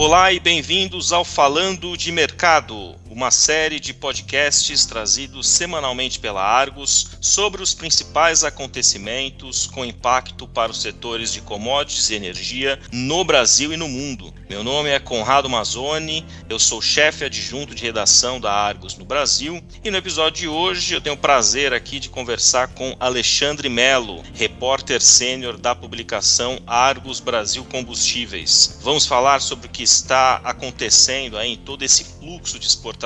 Olá 0.00 0.32
e 0.32 0.38
bem-vindos 0.38 1.12
ao 1.12 1.24
Falando 1.24 1.96
de 1.96 2.12
Mercado, 2.12 2.94
uma 3.10 3.30
série 3.30 3.80
de 3.80 3.94
podcasts 3.94 4.84
trazidos 4.84 5.48
semanalmente 5.48 6.20
pela 6.20 6.42
Argos 6.42 7.18
sobre 7.20 7.62
os 7.62 7.72
principais 7.72 8.44
acontecimentos 8.44 9.66
com 9.66 9.84
impacto 9.84 10.46
para 10.46 10.70
os 10.70 10.80
setores 10.80 11.32
de 11.32 11.40
commodities 11.40 12.10
e 12.10 12.14
energia 12.14 12.78
no 12.92 13.24
Brasil 13.24 13.72
e 13.72 13.76
no 13.76 13.88
mundo. 13.88 14.32
Meu 14.48 14.62
nome 14.62 14.90
é 14.90 14.98
Conrado 14.98 15.48
Mazzoni, 15.48 16.24
eu 16.48 16.58
sou 16.58 16.80
chefe 16.80 17.24
adjunto 17.24 17.74
de 17.74 17.82
redação 17.82 18.40
da 18.40 18.52
Argos 18.52 18.96
no 18.96 19.04
Brasil 19.04 19.62
e 19.82 19.90
no 19.90 19.96
episódio 19.96 20.40
de 20.40 20.48
hoje 20.48 20.94
eu 20.94 21.00
tenho 21.00 21.16
o 21.16 21.18
prazer 21.18 21.72
aqui 21.72 21.98
de 21.98 22.08
conversar 22.08 22.68
com 22.68 22.96
Alexandre 23.00 23.68
Melo, 23.68 24.22
repórter 24.34 25.00
sênior 25.00 25.56
da 25.56 25.74
publicação 25.74 26.58
Argos 26.66 27.20
Brasil 27.20 27.64
Combustíveis. 27.64 28.78
Vamos 28.82 29.06
falar 29.06 29.40
sobre 29.40 29.66
o 29.66 29.70
que 29.70 29.82
está 29.82 30.40
acontecendo 30.44 31.36
aí 31.36 31.52
em 31.52 31.56
todo 31.56 31.82
esse 31.82 32.04
fluxo 32.04 32.58
de 32.58 32.66
exportação 32.66 32.98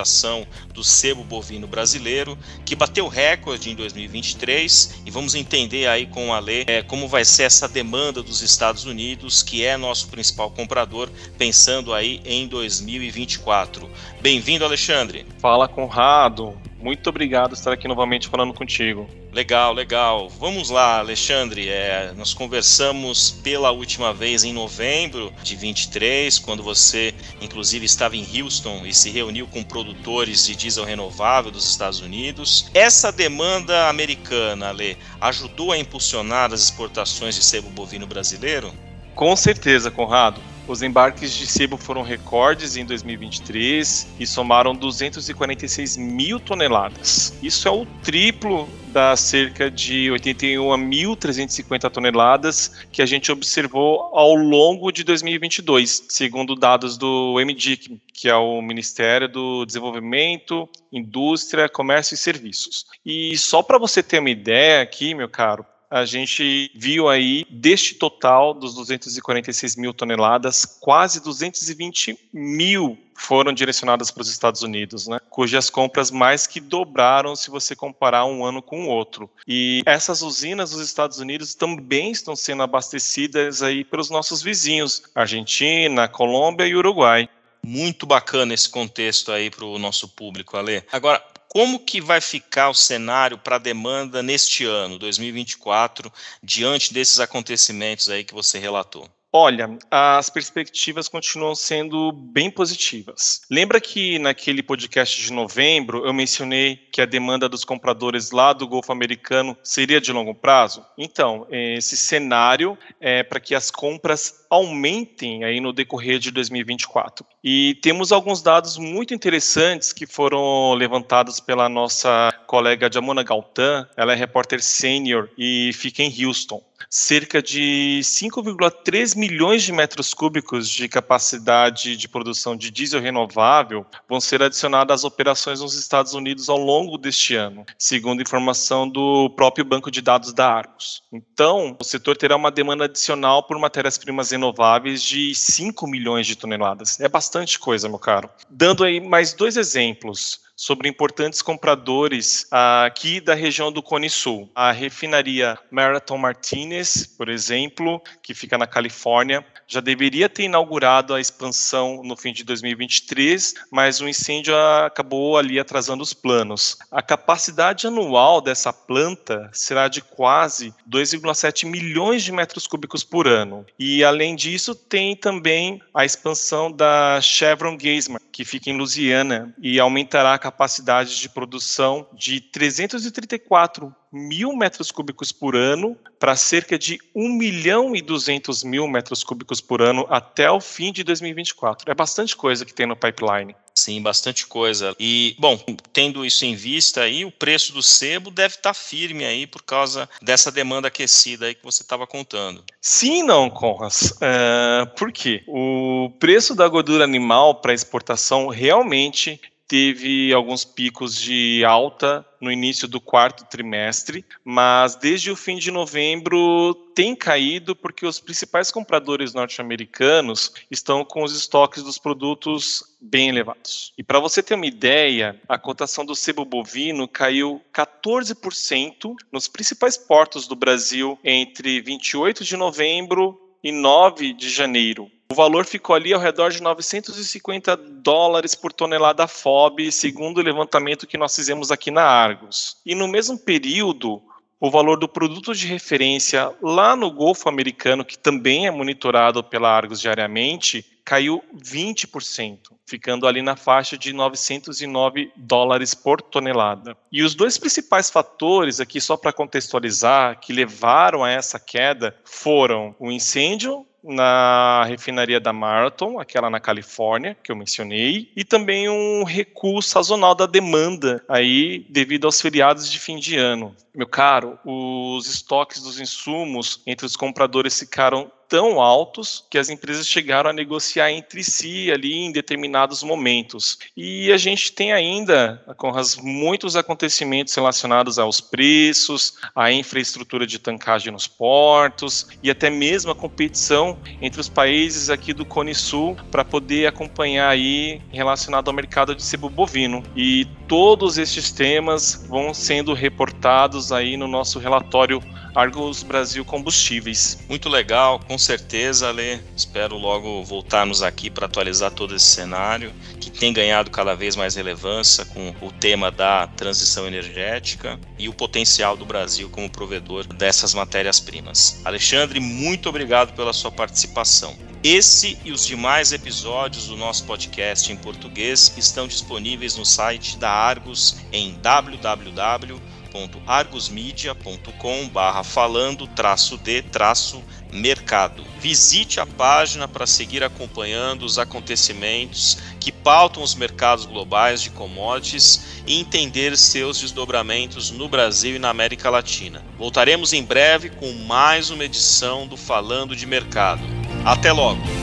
do 0.73 0.83
sebo 0.83 1.23
bovino 1.25 1.67
brasileiro, 1.67 2.37
que 2.65 2.75
bateu 2.75 3.09
recorde 3.09 3.71
em 3.71 3.75
2023, 3.75 5.03
e 5.07 5.11
vamos 5.11 5.35
entender 5.35 5.87
aí 5.87 6.07
com 6.07 6.33
a 6.33 6.39
lei 6.39 6.65
é, 6.67 6.83
como 6.83 7.09
vai 7.09 7.25
ser 7.25 7.45
essa 7.45 7.69
demanda 7.69 8.23
dos 8.23 8.43
Estados 8.43 8.85
Unidos, 8.85 9.43
que 9.43 9.65
é 9.65 9.77
nosso 9.77 10.09
principal 10.09 10.51
comprador, 10.51 11.11
pensando 11.39 11.93
aí 11.93 12.21
em 12.25 12.47
2024. 12.47 13.89
Bem-vindo, 14.21 14.65
Alexandre. 14.65 15.27
Fala, 15.39 15.69
Conrado. 15.69 16.57
Muito 16.83 17.09
obrigado 17.09 17.51
por 17.51 17.55
estar 17.55 17.73
aqui 17.73 17.87
novamente 17.87 18.27
falando 18.27 18.53
contigo. 18.53 19.09
Legal, 19.33 19.73
legal. 19.73 20.29
Vamos 20.29 20.69
lá, 20.69 20.99
Alexandre. 20.99 21.69
É, 21.69 22.13
nós 22.17 22.35
conversamos 22.35 23.31
pela 23.31 23.71
última 23.71 24.13
vez 24.13 24.43
em 24.43 24.53
novembro 24.53 25.33
de 25.45 25.55
23, 25.55 26.41
quando 26.41 26.61
você, 26.61 27.15
inclusive, 27.41 27.87
estava 27.87 28.17
em 28.17 28.27
Houston 28.43 28.85
e 28.85 28.93
se 28.93 29.11
reuniu 29.11 29.47
com 29.47 29.63
produtores 29.63 30.45
de 30.45 30.57
diesel 30.57 30.85
renovável 30.85 31.53
dos 31.53 31.69
Estados 31.69 32.01
Unidos. 32.01 32.69
Essa 32.75 33.13
demanda 33.13 33.89
americana, 33.89 34.71
Ale, 34.71 34.99
ajudou 35.21 35.71
a 35.71 35.79
impulsionar 35.79 36.53
as 36.53 36.65
exportações 36.65 37.37
de 37.37 37.45
sebo 37.45 37.71
bovino 37.71 38.09
brasileiro? 38.09 38.75
Com 39.15 39.37
certeza, 39.37 39.89
Conrado. 39.89 40.41
Os 40.69 40.81
embarques 40.81 41.35
de 41.35 41.47
sebo 41.47 41.77
foram 41.77 42.03
recordes 42.03 42.77
em 42.77 42.85
2023 42.85 44.07
e 44.19 44.27
somaram 44.27 44.75
246 44.75 45.97
mil 45.97 46.39
toneladas. 46.39 47.37
Isso 47.43 47.67
é 47.67 47.71
o 47.71 47.85
triplo 48.03 48.69
das 48.89 49.21
cerca 49.21 49.71
de 49.71 50.09
81.350 50.11 51.91
toneladas 51.91 52.85
que 52.93 53.03
a 53.03 53.07
gente 53.07 53.33
observou 53.33 54.11
ao 54.13 54.35
longo 54.35 54.93
de 54.93 55.03
2022, 55.03 56.05
segundo 56.09 56.55
dados 56.55 56.97
do 56.99 57.35
MDIC, 57.45 58.01
que 58.13 58.29
é 58.29 58.35
o 58.37 58.61
Ministério 58.61 59.29
do 59.29 59.65
Desenvolvimento, 59.65 60.69
Indústria, 60.93 61.69
Comércio 61.69 62.15
e 62.15 62.19
Serviços. 62.19 62.87
E 63.05 63.37
só 63.37 63.63
para 63.63 63.79
você 63.79 64.03
ter 64.03 64.21
uma 64.21 64.31
ideia 64.31 64.83
aqui, 64.83 65.15
meu 65.15 65.29
caro, 65.29 65.65
a 65.93 66.07
gente 66.07 66.71
viu 66.75 67.07
aí, 67.07 67.45
deste 67.51 67.97
total 67.97 68.55
dos 68.55 68.75
246 68.75 69.77
mil 69.77 69.93
toneladas, 69.93 70.65
quase 70.65 71.23
220 71.23 72.19
mil 72.33 72.97
foram 73.15 73.53
direcionadas 73.53 74.11
para 74.11 74.23
os 74.23 74.31
Estados 74.31 74.63
Unidos, 74.63 75.07
né? 75.07 75.21
cujas 75.29 75.69
compras 75.69 76.11
mais 76.11 76.47
que 76.47 76.61
dobraram 76.61 77.37
se 77.37 77.51
você 77.51 77.77
comparar 77.77 78.25
um 78.25 78.43
ano 78.43 78.63
com 78.63 78.87
o 78.87 78.89
outro. 78.89 79.29
E 79.47 79.83
essas 79.85 80.23
usinas 80.23 80.71
dos 80.71 80.81
Estados 80.81 81.19
Unidos 81.19 81.55
também 81.55 82.11
estão 82.11 82.35
sendo 82.35 82.63
abastecidas 82.63 83.63
aí 83.63 83.85
pelos 83.85 84.09
nossos 84.09 84.43
vizinhos, 84.43 85.03
Argentina, 85.15 86.09
Colômbia 86.09 86.67
e 86.67 86.75
Uruguai. 86.75 87.29
Muito 87.63 88.07
bacana 88.07 88.55
esse 88.55 88.69
contexto 88.69 89.31
aí 89.31 89.51
para 89.51 89.67
o 89.67 89.79
nosso 89.79 90.09
público, 90.09 90.57
Ale. 90.57 90.83
Agora, 90.91 91.23
como 91.53 91.79
que 91.79 92.01
vai 92.01 92.19
ficar 92.19 92.71
o 92.71 92.75
cenário 92.75 93.37
para 93.37 93.57
a 93.57 93.59
demanda 93.59 94.23
neste 94.23 94.65
ano, 94.65 94.99
2024, 94.99 96.11
diante 96.43 96.95
desses 96.95 97.21
acontecimentos 97.21 98.09
aí 98.09 98.25
que 98.25 98.33
você 98.33 98.59
relatou? 98.59 99.07
Olha, 99.35 99.79
as 99.91 100.29
perspectivas 100.29 101.09
continuam 101.09 101.55
sendo 101.55 102.13
bem 102.13 102.51
positivas. 102.51 103.41
Lembra 103.51 103.81
que 103.81 104.19
naquele 104.19 104.63
podcast 104.63 105.23
de 105.23 105.33
novembro 105.33 106.05
eu 106.05 106.13
mencionei 106.13 106.77
que 106.93 107.01
a 107.01 107.07
demanda 107.07 107.49
dos 107.49 107.65
compradores 107.65 108.31
lá 108.31 108.53
do 108.53 108.69
Golfo 108.69 108.93
Americano 108.93 109.57
seria 109.63 110.03
de 110.03 110.13
longo 110.13 110.35
prazo? 110.35 110.85
Então, 110.99 111.47
esse 111.51 111.97
cenário 111.97 112.77
é 113.01 113.23
para 113.23 113.41
que 113.41 113.55
as 113.55 113.71
compras 113.71 114.45
aumentem 114.51 115.45
aí 115.45 115.61
no 115.61 115.73
decorrer 115.73 116.19
de 116.19 116.31
2024. 116.31 117.25
E 117.43 117.79
temos 117.83 118.13
alguns 118.13 118.43
dados 118.43 118.77
muito 118.77 119.15
interessantes 119.15 119.95
que 119.95 120.07
foram 120.07 120.75
levantados 120.75 121.41
pela 121.41 121.71
nossa 121.71 122.31
colega 122.47 122.91
Jamona 122.93 123.23
Galtan, 123.23 123.89
ela 123.97 124.13
é 124.13 124.15
repórter 124.15 124.63
sênior 124.63 125.31
e 125.39 125.73
fica 125.73 126.03
em 126.03 126.25
Houston 126.25 126.63
cerca 126.89 127.43
de 127.43 128.01
5,3 128.03 129.17
milhões 129.17 129.63
de 129.63 129.73
metros 129.73 130.15
cúbicos 130.15 130.69
de 130.69 130.89
capacidade 130.89 131.97
de 131.97 132.09
produção 132.09 132.57
de 132.57 132.71
diesel 132.71 133.01
renovável 133.01 133.87
vão 134.09 134.21
ser 134.21 134.43
adicionadas 134.43 135.01
às 135.01 135.05
operações 135.05 135.61
nos 135.61 135.75
Estados 135.75 136.15
Unidos 136.15 136.49
ao 136.49 136.59
longo 136.59 136.99
deste 136.99 137.35
ano, 137.35 137.65
segundo 137.79 138.23
informação 138.23 138.89
do 138.89 139.31
próprio 139.31 139.65
banco 139.65 139.91
de 139.91 140.01
dados 140.01 140.33
da 140.33 140.49
Argos. 140.49 141.03
Então, 141.13 141.77
o 141.81 141.85
setor 141.85 142.17
terá 142.17 142.37
uma 142.37 142.51
demanda 142.51 142.85
adicional 142.85 143.43
por 143.43 143.59
matérias-primas 143.59 144.31
renováveis 144.31 145.03
de 145.03 145.35
5 145.35 145.87
milhões 145.87 146.27
de 146.27 146.37
toneladas. 146.37 147.01
É 147.01 147.09
bastante 147.09 147.59
coisa, 147.59 147.89
meu 147.89 147.99
caro. 147.99 148.29
Dando 148.49 148.85
aí 148.85 149.01
mais 149.01 149.33
dois 149.33 149.57
exemplos 149.57 150.41
sobre 150.63 150.89
importantes 150.89 151.43
compradores 151.43 152.47
aqui 152.49 153.21
da 153.21 153.35
região 153.35 153.73
do 153.73 153.83
Cone 153.83 154.09
Sul. 154.09 154.49
A 154.55 154.71
refinaria 154.71 155.59
Marathon 155.73 156.17
Martinez, 156.17 157.05
por 157.05 157.29
exemplo, 157.29 158.01
que 158.23 158.33
fica 158.33 158.57
na 158.57 158.65
Califórnia, 158.65 159.45
já 159.67 159.81
deveria 159.81 160.29
ter 160.29 160.45
inaugurado 160.45 161.15
a 161.15 161.21
expansão 161.21 162.03
no 162.05 162.17
fim 162.17 162.33
de 162.33 162.45
2023, 162.45 163.55
mas 163.73 164.01
o 164.01 164.09
incêndio 164.09 164.55
acabou 164.85 165.37
ali 165.37 165.59
atrasando 165.59 166.03
os 166.03 166.13
planos. 166.13 166.77
A 166.93 167.03
capacidade 167.03 167.89
anual 167.89 168.41
dessa 168.41 168.73
planta 168.73 169.51
será 169.53 169.89
de 169.89 170.01
quase 170.01 170.73
2,7 170.89 171.67
milhões 171.67 172.23
de 172.23 172.31
metros 172.31 172.69
cúbicos 172.69 173.03
por 173.03 173.27
ano. 173.27 173.67
E 173.77 174.05
além 174.05 174.37
disso, 174.37 174.77
tem 174.77 175.17
também 175.17 175.83
a 175.93 176.05
expansão 176.05 176.71
da 176.71 177.21
Chevron 177.21 177.77
Geismar, 177.77 178.21
que 178.31 178.45
fica 178.45 178.71
em 178.71 178.77
Louisiana 178.77 179.53
e 179.61 179.81
aumentará 179.81 180.35
a 180.35 180.52
capacidade 180.53 181.19
de 181.19 181.29
produção 181.29 182.07
de 182.13 182.41
334 182.41 183.95
mil 184.13 184.55
metros 184.55 184.91
cúbicos 184.91 185.33
por 185.33 185.57
ano 185.57 185.97
para 186.21 186.37
cerca 186.37 186.79
de 186.79 187.01
1 187.15 187.29
milhão 187.31 187.97
e 187.97 188.03
200 188.03 188.63
mil 188.63 188.87
metros 188.87 189.25
cúbicos 189.25 189.61
por 189.61 189.81
ano 189.81 190.07
até 190.11 190.51
o 190.51 190.61
fim 190.61 190.93
de 190.93 191.03
2024. 191.03 191.91
É 191.91 191.95
bastante 191.95 192.37
coisa 192.37 192.67
que 192.67 192.75
tem 192.75 192.87
no 192.87 192.95
pipeline. 192.95 193.57
Sim, 193.75 194.03
bastante 194.03 194.47
coisa. 194.47 194.95
E, 195.01 195.35
bom, 195.39 195.59
tendo 195.93 196.27
isso 196.27 196.45
em 196.45 196.55
vista 196.55 197.01
aí, 197.01 197.25
o 197.25 197.33
preço 197.33 197.73
do 197.73 197.83
sebo 197.83 198.31
deve 198.31 198.57
estar 198.57 198.71
tá 198.71 198.75
firme 198.75 199.25
aí 199.25 199.47
por 199.47 199.63
causa 199.63 200.09
dessa 200.21 200.53
demanda 200.53 200.89
aquecida 200.89 201.47
aí 201.47 201.55
que 201.55 201.65
você 201.65 201.83
estava 201.83 202.07
contando. 202.07 202.63
Sim, 202.81 203.23
não, 203.23 203.49
Conras. 203.49 204.13
Uh, 204.13 204.87
por 204.97 205.11
quê? 205.11 205.43
O 205.49 206.13
preço 206.21 206.55
da 206.55 206.69
gordura 206.69 207.05
animal 207.05 207.57
para 207.57 207.73
exportação 207.73 208.49
realmente 208.49 209.41
teve 209.73 210.35
alguns 210.35 210.67
picos 210.67 211.17
de 211.17 211.65
alta 211.65 212.27
no 212.39 212.53
início 212.53 212.87
do 212.87 213.01
quarto 213.01 213.47
trimestre, 213.47 214.23
mas 214.45 214.97
desde 214.97 215.31
o 215.31 215.37
fim 215.37 215.57
de 215.57 215.71
novembro 215.71 216.75
tem 216.95 217.17
caído 217.17 217.75
porque 217.75 218.05
os 218.05 218.21
principais 218.21 218.71
compradores 218.71 219.33
norte-americanos 219.33 220.53
estão 220.71 221.07
com 221.07 221.25
os 221.25 221.35
estoques 221.35 221.83
dos 221.83 221.97
produtos 221.97 222.85
bem 223.01 223.31
elevados. 223.31 223.95
E 223.97 224.03
para 224.03 224.21
você 224.21 224.43
ter 224.43 224.57
uma 224.57 224.67
ideia, 224.67 225.41
a 225.49 225.57
cotação 225.57 226.05
do 226.05 226.15
sebo 226.15 226.45
bovino 226.45 227.09
caiu 227.09 227.63
14% 227.73 229.15
nos 229.33 229.49
principais 229.49 229.97
portos 229.97 230.47
do 230.47 230.55
Brasil 230.55 231.19
entre 231.25 231.81
28 231.81 232.45
de 232.45 232.59
novembro 232.59 233.41
e 233.65 233.73
9 233.73 234.35
de 234.35 234.51
janeiro. 234.51 235.11
O 235.33 235.35
valor 235.35 235.65
ficou 235.65 235.97
ali 235.97 236.13
ao 236.13 236.21
redor 236.21 236.51
de 236.51 236.61
950 236.61 237.75
dólares 237.75 238.55
por 238.55 238.71
tonelada 238.71 239.27
FOB, 239.27 239.91
segundo 239.91 240.37
o 240.37 240.43
levantamento 240.43 241.07
que 241.07 241.17
nós 241.17 241.35
fizemos 241.35 241.71
aqui 241.71 241.91
na 241.91 242.03
Argos. 242.03 242.77
E 242.85 242.95
no 242.95 243.09
mesmo 243.09 243.39
período, 243.39 244.21
o 244.61 244.71
valor 244.71 244.99
do 244.99 245.09
produto 245.09 245.55
de 245.55 245.67
referência 245.67 246.55
lá 246.61 246.95
no 246.95 247.11
Golfo 247.11 247.49
Americano, 247.49 248.05
que 248.05 248.19
também 248.19 248.67
é 248.67 248.71
monitorado 248.71 249.43
pela 249.43 249.71
Argos 249.71 250.03
diariamente, 250.03 250.85
caiu 251.03 251.43
20%, 251.57 252.59
ficando 252.85 253.27
ali 253.27 253.41
na 253.41 253.57
faixa 253.57 253.97
de 253.97 254.13
909 254.13 255.33
dólares 255.35 255.95
por 255.95 256.21
tonelada. 256.21 256.95
E 257.11 257.23
os 257.23 257.35
dois 257.35 257.57
principais 257.57 258.11
fatores 258.11 258.81
aqui, 258.81 259.01
só 259.01 259.17
para 259.17 259.33
contextualizar, 259.33 260.39
que 260.41 260.53
levaram 260.53 261.25
a 261.25 261.31
essa 261.31 261.59
queda 261.59 262.15
foram 262.23 262.95
o 263.01 263.11
incêndio 263.11 263.87
na 264.03 264.85
refinaria 264.85 265.39
da 265.39 265.53
Marathon, 265.53 266.19
aquela 266.19 266.51
na 266.51 266.59
Califórnia, 266.59 267.37
que 267.43 267.53
eu 267.53 267.57
mencionei, 267.57 268.31
e 268.35 268.45
também 268.45 268.89
um 268.89 269.23
recuo 269.23 269.81
sazonal 269.81 270.35
da 270.35 270.47
demanda 270.47 271.25
aí 271.29 271.87
devido 271.89 272.27
aos 272.27 272.41
feriados 272.41 272.91
de 272.91 272.99
fim 272.99 273.17
de 273.17 273.37
ano. 273.37 273.75
Meu 273.95 274.07
caro, 274.07 274.59
os 274.65 275.27
estoques 275.27 275.83
dos 275.83 276.01
insumos 276.01 276.81
entre 276.87 277.07
os 277.07 277.17
compradores 277.17 277.79
ficaram 277.79 278.31
tão 278.53 278.83
altos 278.83 279.47
que 279.49 279.57
as 279.57 279.71
empresas 279.71 280.07
chegaram 280.07 280.51
a 280.51 280.53
negociar 280.53 281.11
entre 281.11 281.43
si 281.43 281.91
ali 281.91 282.13
em 282.13 282.31
determinados 282.31 283.03
momentos. 283.03 283.79
E 283.97 284.31
a 284.31 284.37
gente 284.37 284.73
tem 284.73 284.93
ainda, 284.93 285.65
as 285.95 286.17
muitos 286.17 286.77
acontecimentos 286.77 287.55
relacionados 287.55 288.19
aos 288.19 288.43
preços, 288.43 289.39
à 289.57 289.73
infraestrutura 289.73 290.47
de 290.47 290.59
tancagem 290.59 291.11
nos 291.11 291.27
portos 291.27 292.27
e 292.43 292.51
até 292.51 292.69
mesmo 292.69 293.11
a 293.11 293.15
competição 293.15 293.99
entre 294.21 294.39
os 294.39 294.51
países 294.51 295.09
aqui 295.09 295.33
do 295.33 295.47
Cone 295.47 295.75
Sul 295.75 296.15
para 296.31 296.45
poder 296.45 296.87
acompanhar 296.87 297.49
aí 297.49 298.03
relacionado 298.11 298.69
ao 298.69 298.75
mercado 298.75 299.15
de 299.15 299.23
sebo 299.23 299.49
bovino. 299.49 300.03
E 300.15 300.47
todos 300.69 301.17
estes 301.17 301.51
temas 301.51 302.27
vão 302.29 302.53
sendo 302.53 302.93
reportados 302.93 303.93
aí 303.93 304.15
no 304.19 304.29
nosso 304.29 304.59
relatório 304.59 305.23
Argos 305.55 306.03
Brasil 306.03 306.45
Combustíveis. 306.45 307.39
Muito 307.49 307.69
legal, 307.69 308.19
com 308.19 308.39
certeza, 308.39 309.09
Ale. 309.09 309.41
Espero 309.55 309.99
logo 309.99 310.43
voltarmos 310.45 311.03
aqui 311.03 311.29
para 311.29 311.47
atualizar 311.47 311.91
todo 311.91 312.17
esse 312.17 312.25
cenário, 312.25 312.93
que 313.21 313.31
tem 313.31 313.53
ganhado 313.53 313.91
cada 313.91 314.15
vez 314.15 314.35
mais 314.35 314.55
relevância 314.55 315.25
com 315.27 315.55
o 315.61 315.71
tema 315.71 316.11
da 316.11 316.47
transição 316.47 317.07
energética 317.07 318.01
e 318.19 318.29
o 318.29 318.33
potencial 318.33 318.97
do 318.97 319.05
Brasil 319.05 319.51
como 319.51 319.71
provedor 319.71 320.27
dessas 320.27 320.73
matérias-primas. 320.73 321.81
Alexandre, 321.85 322.41
muito 322.41 322.89
obrigado 322.89 323.35
pela 323.35 323.53
sua 323.53 323.71
participação. 323.71 324.57
Esse 324.83 325.39
e 325.45 325.53
os 325.53 325.65
demais 325.65 326.13
episódios 326.13 326.89
do 326.89 326.97
nosso 326.97 327.25
podcast 327.25 327.93
em 327.93 327.97
português 327.97 328.75
estão 328.77 329.07
disponíveis 329.07 329.77
no 329.77 329.85
site 329.85 330.37
da 330.39 330.51
Argos 330.51 331.19
em 331.31 331.55
www 331.61 332.81
www.argusmedia.com 333.13 335.09
barra 335.09 335.45
falando 335.45 336.07
traço 336.07 336.57
de 336.57 336.83
traço 336.83 337.43
mercado. 337.71 338.45
Visite 338.59 339.21
a 339.21 339.27
página 339.27 339.87
para 339.87 340.07
seguir 340.07 340.43
acompanhando 340.43 341.25
os 341.25 341.39
acontecimentos 341.39 342.59
que 342.81 342.91
pautam 342.91 343.43
os 343.43 343.55
mercados 343.55 344.07
globais 344.07 344.63
de 344.63 344.71
commodities 344.71 345.83
e 345.87 345.99
entender 345.99 346.57
seus 346.57 347.01
desdobramentos 347.01 347.91
no 347.91 348.09
Brasil 348.09 348.57
e 348.57 348.59
na 348.59 348.71
América 348.71 349.11
Latina. 349.11 349.65
Voltaremos 349.79 350.33
em 350.33 350.43
breve 350.43 350.91
com 350.91 351.13
mais 351.13 351.71
uma 351.71 351.85
edição 351.85 352.47
do 352.47 352.57
Falando 352.57 353.15
de 353.15 353.27
Mercado. 353.27 353.83
Até 354.25 354.53
logo! 354.53 355.02